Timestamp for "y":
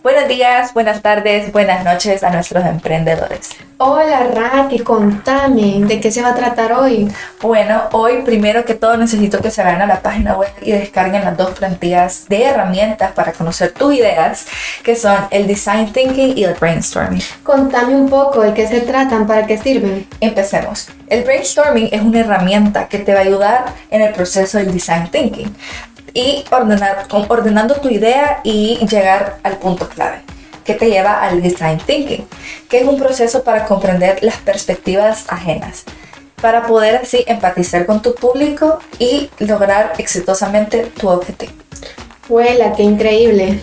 10.62-10.70, 16.38-16.44, 26.18-26.44, 28.42-28.84, 38.98-39.30